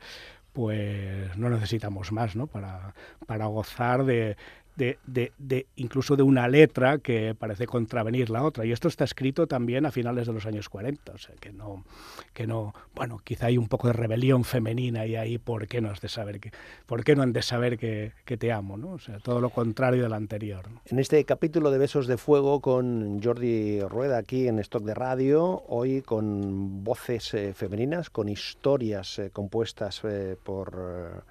pues 0.52 1.36
no 1.36 1.48
necesitamos 1.50 2.12
más 2.12 2.36
¿no? 2.36 2.46
para, 2.46 2.94
para 3.26 3.46
gozar 3.46 4.04
de, 4.04 4.36
de, 4.76 4.98
de, 5.06 5.66
incluso 5.76 6.16
de 6.16 6.22
una 6.22 6.48
letra 6.48 6.98
que 6.98 7.34
parece 7.34 7.66
contravenir 7.66 8.30
la 8.30 8.42
otra. 8.42 8.64
Y 8.64 8.72
esto 8.72 8.88
está 8.88 9.04
escrito 9.04 9.46
también 9.46 9.86
a 9.86 9.90
finales 9.90 10.26
de 10.26 10.32
los 10.32 10.46
años 10.46 10.68
40, 10.68 11.12
o 11.12 11.18
sea, 11.18 11.34
que 11.40 11.52
no, 11.52 11.84
que 12.32 12.46
no, 12.46 12.74
bueno, 12.94 13.20
quizá 13.22 13.46
hay 13.46 13.58
un 13.58 13.68
poco 13.68 13.88
de 13.88 13.92
rebelión 13.92 14.44
femenina 14.44 15.06
y 15.06 15.16
ahí, 15.16 15.38
¿por 15.38 15.66
qué 15.68 15.80
no 15.80 15.90
has 15.90 16.00
de 16.00 16.08
saber 16.08 16.40
que, 16.40 16.52
por 16.86 17.04
qué 17.04 17.14
no 17.14 17.22
han 17.22 17.32
de 17.32 17.42
saber 17.42 17.78
que, 17.78 18.12
que 18.24 18.36
te 18.36 18.52
amo, 18.52 18.76
¿no? 18.76 18.92
O 18.92 18.98
sea, 18.98 19.18
todo 19.18 19.40
lo 19.40 19.50
contrario 19.50 20.02
del 20.02 20.12
anterior. 20.12 20.66
En 20.86 20.98
este 20.98 21.24
capítulo 21.24 21.70
de 21.70 21.78
Besos 21.78 22.06
de 22.06 22.16
Fuego 22.16 22.60
con 22.60 23.22
Jordi 23.22 23.80
Rueda 23.80 24.18
aquí 24.18 24.48
en 24.48 24.58
Stock 24.60 24.84
de 24.84 24.94
Radio, 24.94 25.62
hoy 25.68 26.02
con 26.02 26.84
voces 26.84 27.34
eh, 27.34 27.52
femeninas, 27.54 28.10
con 28.10 28.28
historias 28.28 29.18
eh, 29.18 29.30
compuestas 29.30 30.00
eh, 30.04 30.36
por 30.42 31.24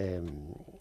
Em, 0.00 0.26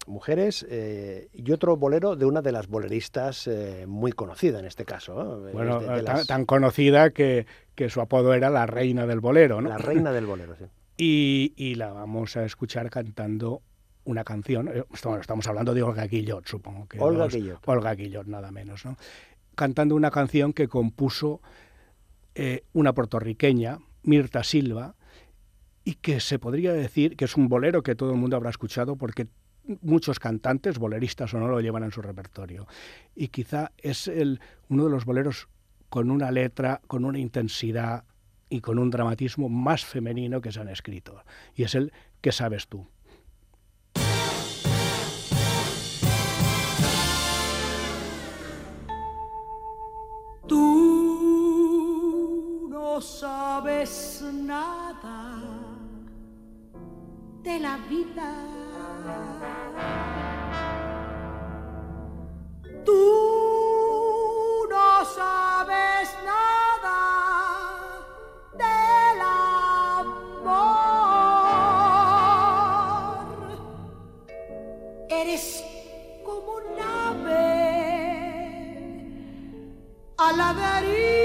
mujeres 0.07 0.65
eh, 0.69 1.27
y 1.33 1.51
otro 1.51 1.75
bolero 1.75 2.15
de 2.15 2.25
una 2.25 2.41
de 2.41 2.51
las 2.53 2.67
boleristas 2.67 3.47
eh, 3.47 3.85
muy 3.85 4.13
conocida 4.13 4.59
en 4.59 4.65
este 4.65 4.85
caso. 4.85 5.41
Bueno, 5.53 5.81
tan, 6.25 6.45
conocida 6.45 7.09
que, 7.11 7.45
que, 7.75 7.89
su 7.89 7.99
apodo 7.99 8.33
era 8.33 8.49
la 8.49 8.65
reina 8.65 9.05
del 9.05 9.19
bolero, 9.19 9.61
¿no? 9.61 9.69
La 9.69 9.77
reina 9.77 10.11
del 10.11 10.25
bolero, 10.25 10.55
sí. 10.57 10.65
Y, 11.01 11.53
y 11.55 11.75
la 11.75 11.93
vamos 11.93 12.35
a 12.35 12.43
escuchar 12.43 12.89
cantando 12.89 13.61
una 14.03 14.23
canción. 14.23 14.67
Eh, 14.67 14.83
estamos 14.91 15.47
hablando 15.47 15.73
de 15.73 15.83
Olga 15.83 16.05
Guillot, 16.07 16.45
supongo 16.47 16.87
que. 16.87 16.99
Olga 16.99 17.27
Guillot. 17.27 17.59
Olga 17.65 17.93
Guillot, 17.93 18.27
nada 18.27 18.51
menos, 18.51 18.85
¿no? 18.85 18.97
Cantando 19.55 19.95
una 19.95 20.11
canción 20.11 20.53
que 20.53 20.67
compuso 20.67 21.41
una 22.71 22.93
puertorriqueña, 22.93 23.79
Mirta 24.03 24.45
Silva, 24.45 24.95
y 25.83 25.95
que 25.95 26.19
se 26.19 26.39
podría 26.39 26.73
decir 26.73 27.15
que 27.15 27.25
es 27.25 27.35
un 27.35 27.47
bolero 27.49 27.83
que 27.83 27.95
todo 27.95 28.11
el 28.11 28.17
mundo 28.17 28.35
habrá 28.35 28.49
escuchado 28.49 28.95
porque 28.95 29.27
muchos 29.81 30.19
cantantes, 30.19 30.79
boleristas 30.79 31.33
o 31.33 31.39
no, 31.39 31.47
lo 31.47 31.61
llevan 31.61 31.83
en 31.83 31.91
su 31.91 32.01
repertorio. 32.01 32.67
Y 33.15 33.27
quizá 33.29 33.71
es 33.77 34.07
el, 34.07 34.39
uno 34.67 34.85
de 34.85 34.89
los 34.89 35.05
boleros 35.05 35.47
con 35.89 36.11
una 36.11 36.31
letra, 36.31 36.81
con 36.87 37.05
una 37.05 37.19
intensidad 37.19 38.05
y 38.49 38.61
con 38.61 38.79
un 38.79 38.89
dramatismo 38.89 39.49
más 39.49 39.85
femenino 39.85 40.41
que 40.41 40.51
se 40.51 40.59
han 40.59 40.69
escrito. 40.69 41.23
Y 41.55 41.63
es 41.63 41.75
el 41.75 41.91
¿Qué 42.21 42.31
sabes 42.33 42.67
tú? 42.67 42.85
Tú 50.47 50.67
no 52.69 52.99
sabes 52.99 54.21
nada 54.33 55.58
de 57.49 57.59
la 57.59 57.77
vida. 57.89 58.29
Tú 62.85 63.05
no 64.69 64.89
sabes 65.17 66.05
nada 66.31 66.99
del 68.61 69.19
amor. 69.41 70.29
Eres 75.09 75.45
como 76.23 76.49
un 76.61 76.67
ave 77.07 77.49
a 80.17 80.31
la 80.39 80.49
deriva. 80.53 81.18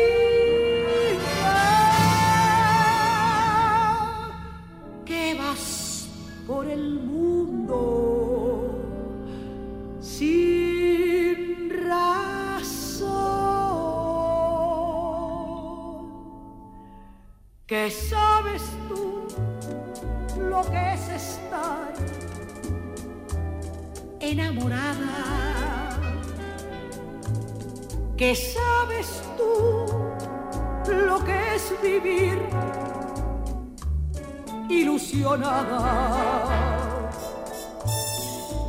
¿Qué 17.75 17.91
sabes 17.91 18.63
tú 18.89 19.27
lo 20.39 20.63
que 20.71 20.95
es 20.95 21.09
estar 21.09 21.93
enamorada? 24.21 25.91
¿Qué 28.17 28.37
sabes 28.37 29.21
tú 29.37 29.87
lo 30.87 31.25
que 31.25 31.57
es 31.57 31.75
vivir? 31.83 32.39
ilusionada. 34.69 35.81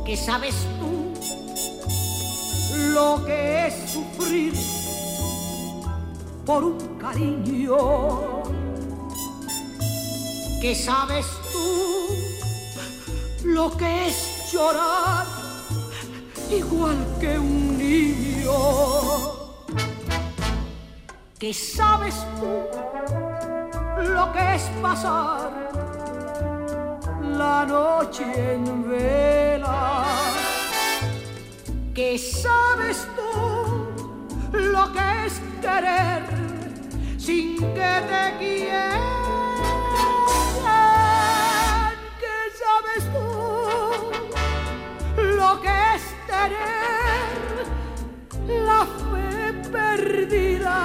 ¿Qué 0.04 0.16
sabes 0.16 0.56
tú 0.80 1.14
lo 2.92 3.24
que 3.24 3.68
es 3.68 3.74
sufrir 3.88 4.52
por 6.44 6.64
un 6.64 6.98
cariño? 6.98 8.35
¿Qué 10.60 10.74
sabes 10.74 11.26
tú 11.52 12.08
lo 13.44 13.76
que 13.76 14.08
es 14.08 14.50
llorar 14.52 15.26
igual 16.50 16.96
que 17.20 17.38
un 17.38 17.78
niño? 17.78 18.52
¿Qué 21.38 21.52
sabes 21.52 22.14
tú 22.40 22.46
lo 24.02 24.32
que 24.32 24.54
es 24.54 24.62
pasar 24.82 25.66
la 27.36 27.66
noche 27.66 28.24
en 28.54 28.88
vela. 28.88 30.04
¿Qué 31.94 32.18
sabes 32.18 33.06
tú 33.16 34.58
lo 34.58 34.92
que 34.92 35.26
es 35.26 35.40
querer 35.60 36.22
sin 37.18 37.56
que 37.58 37.92
te 38.10 38.38
quieran? 38.38 39.15
Que 45.62 45.94
es 45.94 46.02
tener 46.26 47.66
la 48.64 48.86
fe 49.10 49.52
perdida? 49.70 50.78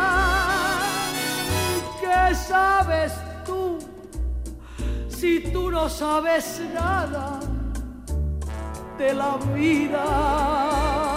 ¿Qué 2.00 2.36
sabes 2.36 3.14
si 5.10 5.40
tú 5.52 5.70
no 5.70 5.88
sabes 5.88 6.62
nada 6.74 7.40
de 8.98 9.14
la 9.14 9.38
vida? 9.54 11.11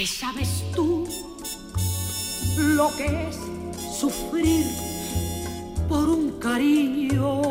¿Qué 0.00 0.06
sabes 0.06 0.64
tú 0.74 1.06
lo 2.56 2.88
que 2.96 3.28
es 3.28 3.36
sufrir 3.94 4.64
por 5.90 6.08
un 6.08 6.38
cariño. 6.40 7.42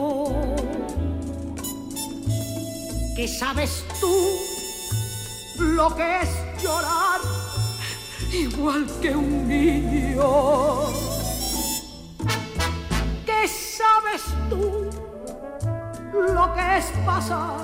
¿Qué 3.16 3.28
sabes 3.28 3.86
tú 4.02 4.16
lo 5.60 5.96
que 5.96 6.22
es 6.24 6.30
llorar 6.64 7.22
igual 8.32 8.88
que 9.00 9.16
un 9.16 9.48
niño? 9.48 10.88
¿Qué 13.28 13.48
sabes 13.48 14.24
tú 14.50 14.90
lo 16.14 16.54
que 16.56 16.78
es 16.80 16.86
pasar 17.06 17.60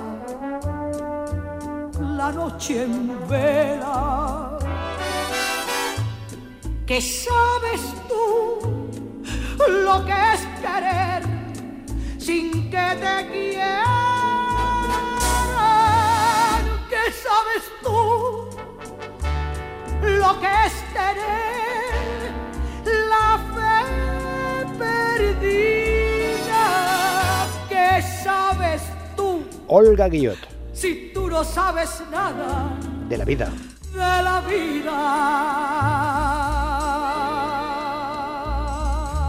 la 1.99 2.31
noche 2.31 2.83
en 2.83 3.27
vela? 3.27 4.44
¿Qué 6.85 7.01
sabes 7.01 7.81
tú 8.07 8.59
lo 9.67 10.05
que 10.05 10.13
es 10.33 10.41
querer 10.61 11.23
sin 12.19 12.69
que 12.69 12.87
te 13.01 13.27
quieran? 13.31 13.85
¿Qué 16.87 17.11
sabes 17.25 17.63
tú 17.81 17.99
lo 20.03 20.39
que 20.39 20.47
es 20.67 20.73
tener 20.93 22.31
la 23.09 23.39
fe 23.55 23.79
perdida? 24.77 26.65
¿Qué 27.67 27.89
sabes 28.23 28.83
tú 29.15 29.43
Olga 29.67 30.07
Guillot, 30.07 30.37
si 30.71 31.09
tú 31.15 31.29
no 31.31 31.43
sabes 31.43 32.03
nada? 32.11 32.77
de 33.09 33.17
la 33.17 33.25
vida. 33.25 33.49
de 33.91 34.23
la 34.23 34.41
vida. 34.41 36.24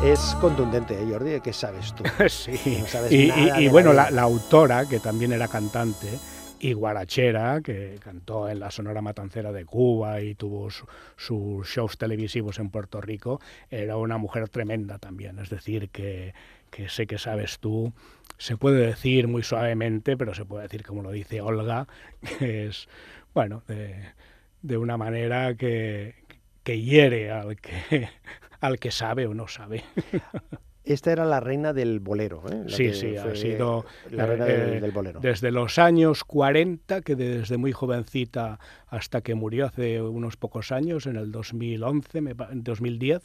Es 0.07 0.37
contundente, 0.41 0.95
¿eh, 0.95 1.07
Jordi? 1.11 1.41
¿Qué 1.41 1.53
sabes 1.53 1.93
tú? 1.95 2.05
sí. 2.29 2.79
No 2.81 2.87
sabes 2.87 3.11
y, 3.13 3.27
nada 3.27 3.61
y- 3.61 3.69
bueno, 3.69 3.93
la, 3.93 4.11
la 4.13 4.23
autora, 4.23 4.87
que 4.87 5.01
también 5.01 5.33
era 5.33 5.49
cantante, 5.49 6.07
y 6.61 6.73
guarachera, 6.75 7.61
que 7.61 7.97
cantó 8.01 8.49
en 8.49 8.61
la 8.61 8.71
Sonora 8.71 9.03
Matancera 9.03 9.51
de 9.51 9.65
Cuba 9.65 10.21
y 10.21 10.35
tuvo 10.37 10.71
su- 10.71 10.87
sus 11.17 11.67
shows 11.69 11.99
televisivos 11.99 12.59
en 12.61 12.71
Puerto 12.71 13.01
Rico, 13.01 13.41
era 13.69 13.97
una 13.97 14.17
mujer 14.17 14.49
tremenda 14.49 14.99
también. 14.99 15.39
Es 15.41 15.51
decir, 15.51 15.89
que, 15.91 16.35
que 16.71 16.89
sé 16.89 17.07
que 17.09 17.19
sabes 17.19 17.59
tú, 17.59 17.93
se 18.39 18.57
puede 18.57 18.87
decir 18.87 19.27
muy 19.27 19.43
suavemente, 19.43 20.17
pero 20.17 20.35
se 20.35 20.45
puede 20.45 20.63
decir 20.65 20.85
como 20.85 21.03
lo 21.03 21.11
dice 21.11 21.41
Olga, 21.41 21.89
que 22.39 22.67
es, 22.69 22.89
bueno, 23.35 23.65
de, 23.67 23.97
de 24.63 24.79
una 24.79 24.97
manera 24.97 25.57
que, 25.57 26.15
que 26.67 26.81
hiere 26.81 27.31
al 27.31 27.57
que, 27.61 28.09
al 28.61 28.79
que 28.81 28.91
sabe 28.91 29.27
o 29.27 29.35
no 29.35 29.47
sabe. 29.47 29.85
Esta 30.85 31.11
era 31.13 31.25
la 31.25 31.39
reina 31.41 31.73
del 31.73 31.99
bolero, 32.01 32.43
¿eh? 32.51 32.63
La 32.67 32.77
Sí, 32.77 32.93
sí, 32.93 33.17
ha 33.17 33.35
sido 33.35 33.85
la 34.11 34.27
reina 34.27 34.45
del, 34.47 34.75
eh, 34.75 34.81
del 34.81 34.91
bolero. 34.93 35.19
desde 35.21 35.51
los 35.53 35.79
años 35.79 36.23
40, 36.25 37.03
que 37.03 37.15
desde 37.17 37.57
muy 37.57 37.73
jovencita 37.73 38.59
hasta 38.89 39.21
que 39.21 39.35
murió 39.37 39.67
hace 39.67 40.01
unos 40.03 40.37
pocos 40.37 40.71
años, 40.73 41.07
en 41.07 41.17
el 41.17 41.31
2011, 41.33 42.21
me 42.21 42.35
pa- 42.37 42.49
en 42.53 42.63
2010, 42.65 43.23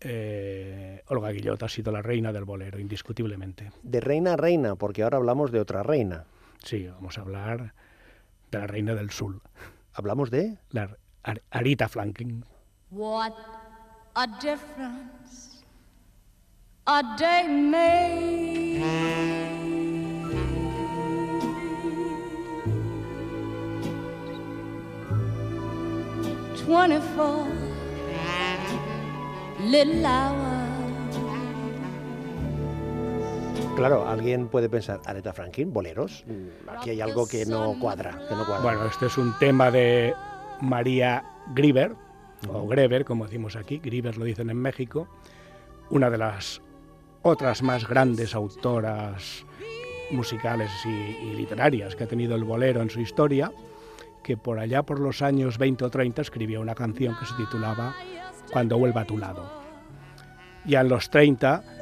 eh, 0.00 1.02
Olga 1.08 1.30
Guillot 1.30 1.62
ha 1.62 1.68
sido 1.68 1.92
la 1.92 2.02
reina 2.02 2.32
del 2.32 2.44
bolero, 2.44 2.78
indiscutiblemente. 2.78 3.70
De 3.82 4.00
reina 4.00 4.32
a 4.34 4.36
reina, 4.36 4.74
porque 4.76 5.02
ahora 5.02 5.18
hablamos 5.18 5.52
de 5.52 5.60
otra 5.60 5.82
reina. 5.82 6.24
Sí, 6.64 6.86
vamos 6.88 7.18
a 7.18 7.20
hablar 7.22 7.72
de 8.50 8.58
la 8.58 8.66
reina 8.66 8.94
del 8.94 9.10
sur, 9.10 9.40
Hablamos 9.92 10.30
de... 10.30 10.56
la 10.70 10.96
Ar- 11.22 11.42
Arita 11.50 11.88
Franklin. 11.88 12.44
What 12.90 13.34
a 14.16 14.26
difference 14.40 15.62
a 16.86 17.02
day 17.16 17.46
made. 17.46 18.82
Twenty-four 26.66 27.46
little 29.60 30.04
hours. 30.06 30.66
Claro, 33.76 34.06
alguien 34.06 34.48
puede 34.48 34.68
pensar, 34.68 35.00
Aretha 35.06 35.32
Franklin, 35.32 35.72
boleros. 35.72 36.24
Mm, 36.26 36.68
Aquí 36.68 36.90
hay 36.90 37.00
algo 37.00 37.26
que 37.26 37.46
no 37.46 37.76
cuadra, 37.80 38.10
que 38.28 38.34
no 38.34 38.44
cuadra. 38.44 38.62
Bueno, 38.62 38.86
este 38.86 39.06
es 39.06 39.16
un 39.16 39.32
tema 39.38 39.70
de 39.70 40.12
María 40.60 41.24
Grieber, 41.54 41.94
o 42.48 42.66
Greber, 42.66 43.04
como 43.04 43.24
decimos 43.26 43.56
aquí, 43.56 43.78
Grieber 43.78 44.16
lo 44.16 44.24
dicen 44.24 44.50
en 44.50 44.56
México, 44.56 45.08
una 45.90 46.10
de 46.10 46.18
las 46.18 46.62
otras 47.22 47.62
más 47.62 47.86
grandes 47.86 48.34
autoras 48.34 49.44
musicales 50.10 50.70
y, 50.84 50.88
y 50.88 51.34
literarias 51.36 51.94
que 51.94 52.04
ha 52.04 52.08
tenido 52.08 52.34
el 52.34 52.44
bolero 52.44 52.82
en 52.82 52.90
su 52.90 53.00
historia, 53.00 53.52
que 54.22 54.36
por 54.36 54.58
allá 54.58 54.82
por 54.82 55.00
los 55.00 55.22
años 55.22 55.58
20 55.58 55.84
o 55.84 55.90
30 55.90 56.22
escribió 56.22 56.60
una 56.60 56.74
canción 56.74 57.16
que 57.18 57.26
se 57.26 57.34
titulaba 57.34 57.94
Cuando 58.52 58.78
vuelva 58.78 59.02
a 59.02 59.06
tu 59.06 59.18
lado. 59.18 59.60
Ya 60.66 60.80
en 60.80 60.88
los 60.88 61.10
30 61.10 61.64
eh, 61.64 61.79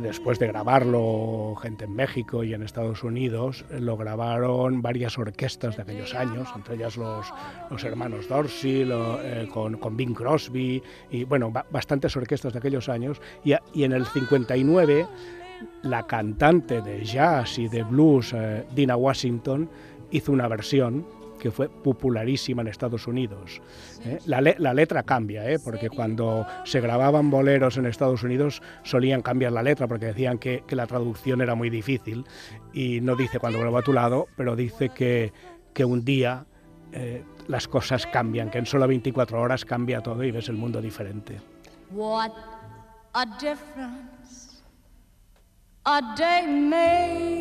después 0.00 0.38
de 0.38 0.46
grabarlo 0.48 1.54
gente 1.62 1.84
en 1.84 1.94
México 1.94 2.42
y 2.44 2.54
en 2.54 2.62
Estados 2.62 3.02
Unidos, 3.04 3.64
eh, 3.70 3.80
lo 3.80 3.96
grabaron 3.96 4.82
varias 4.82 5.18
orquestas 5.18 5.76
de 5.76 5.82
aquellos 5.82 6.14
años, 6.14 6.48
entre 6.54 6.74
ellas 6.76 6.96
los, 6.96 7.32
los 7.70 7.84
hermanos 7.84 8.28
Dorsey, 8.28 8.84
eh, 8.90 9.48
con, 9.52 9.76
con 9.78 9.96
Bing 9.96 10.14
Crosby, 10.14 10.82
y 11.10 11.24
bueno, 11.24 11.50
ba- 11.50 11.66
bastantes 11.70 12.16
orquestas 12.16 12.52
de 12.52 12.58
aquellos 12.58 12.88
años. 12.88 13.20
Y, 13.44 13.52
y 13.74 13.84
en 13.84 13.92
el 13.92 14.06
59, 14.06 15.06
la 15.82 16.06
cantante 16.06 16.82
de 16.82 17.04
jazz 17.04 17.58
y 17.58 17.68
de 17.68 17.82
blues, 17.82 18.32
eh, 18.34 18.64
Dina 18.74 18.96
Washington, 18.96 19.68
hizo 20.10 20.32
una 20.32 20.48
versión 20.48 21.06
que 21.38 21.50
fue 21.50 21.68
popularísima 21.68 22.62
en 22.62 22.68
Estados 22.68 23.06
Unidos. 23.06 23.60
¿eh? 24.04 24.18
La, 24.26 24.40
le- 24.40 24.56
la 24.58 24.72
letra 24.74 25.02
cambia, 25.02 25.48
¿eh? 25.50 25.58
porque 25.62 25.88
cuando 25.90 26.46
se 26.64 26.80
grababan 26.80 27.30
boleros 27.30 27.76
en 27.76 27.86
Estados 27.86 28.22
Unidos 28.22 28.62
solían 28.82 29.22
cambiar 29.22 29.52
la 29.52 29.62
letra 29.62 29.86
porque 29.86 30.06
decían 30.06 30.38
que, 30.38 30.64
que 30.66 30.76
la 30.76 30.86
traducción 30.86 31.40
era 31.40 31.54
muy 31.54 31.70
difícil 31.70 32.24
y 32.72 33.00
no 33.00 33.16
dice 33.16 33.38
cuando 33.38 33.58
vuelva 33.58 33.80
a 33.80 33.82
tu 33.82 33.92
lado, 33.92 34.26
pero 34.36 34.56
dice 34.56 34.88
que, 34.90 35.32
que 35.72 35.84
un 35.84 36.04
día 36.04 36.46
eh, 36.92 37.22
las 37.48 37.68
cosas 37.68 38.06
cambian, 38.06 38.50
que 38.50 38.58
en 38.58 38.66
solo 38.66 38.86
24 38.88 39.40
horas 39.40 39.64
cambia 39.64 40.00
todo 40.00 40.24
y 40.24 40.30
ves 40.30 40.48
el 40.48 40.56
mundo 40.56 40.80
diferente. 40.80 41.40
What 41.90 42.32
a 43.12 43.24
difference. 43.38 44.15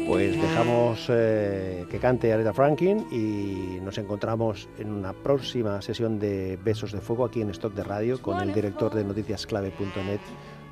Pues 0.08 0.40
dejamos 0.40 1.08
eh, 1.10 1.86
que 1.90 1.98
cante 1.98 2.32
Aretha 2.32 2.54
Franklin 2.54 3.08
y 3.12 3.80
nos 3.82 3.98
encontramos 3.98 4.70
en 4.78 4.92
una 4.92 5.14
próxima 5.14 5.82
sesión 5.82 6.20
de 6.20 6.60
Besos 6.64 6.92
de 6.92 7.02
Fuego 7.02 7.26
aquí 7.26 7.42
en 7.42 7.50
Stock 7.50 7.74
de 7.74 7.84
Radio 7.84 8.22
con 8.22 8.40
el 8.42 8.54
director 8.54 8.94
de 8.94 9.04
noticiasclave.net, 9.04 10.20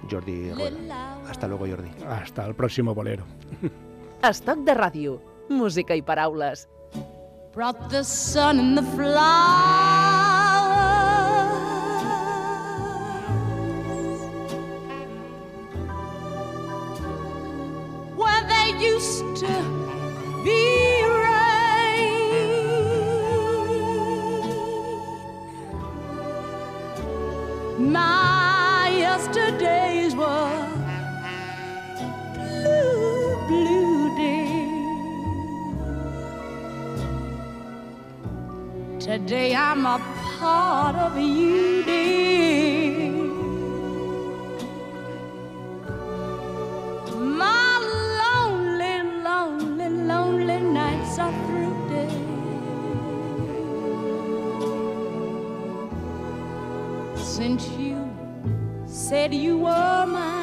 Jordi 0.10 0.52
Rueda. 0.52 1.20
Hasta 1.28 1.48
luego, 1.48 1.66
Jordi. 1.68 1.90
Hasta 2.08 2.46
el 2.46 2.54
próximo 2.54 2.94
bolero. 2.94 3.26
Estoc 4.24 4.60
de 4.60 4.74
ràdio. 4.74 5.20
Música 5.50 5.96
i 5.96 6.02
paraules. 6.02 6.70
brought 7.54 7.90
the 7.90 8.04
sun 8.04 8.58
and 8.60 8.78
the 8.78 8.82
flowers 8.96 10.03
Today 39.14 39.54
I'm 39.54 39.86
a 39.86 40.00
part 40.40 40.96
of 40.96 41.16
you, 41.20 41.84
dear. 41.84 43.12
My 47.14 47.78
lonely, 48.24 48.96
lonely, 49.22 49.90
lonely 49.90 50.60
nights 50.62 51.20
are 51.20 51.32
through, 51.46 51.78
dear. 51.90 52.10
Since 57.16 57.70
you 57.78 58.10
said 58.88 59.32
you 59.32 59.60
were 59.60 60.06
mine. 60.08 60.43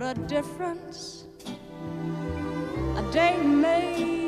What 0.00 0.16
a 0.16 0.20
difference 0.22 1.24
a 2.96 3.12
day 3.12 3.36
made. 3.36 4.19